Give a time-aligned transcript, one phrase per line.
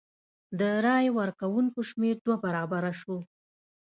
[0.59, 3.17] د رای ورکوونکو شمېر دوه برابره شو.